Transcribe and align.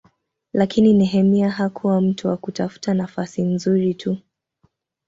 Lakini 0.53 0.93
Nehemia 0.93 1.49
hakuwa 1.49 2.01
mtu 2.01 2.27
wa 2.27 2.37
kutafuta 2.37 2.93
nafasi 2.93 3.41
nzuri 3.41 3.93
tu. 3.93 4.17